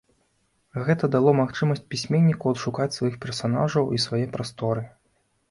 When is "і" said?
3.99-4.03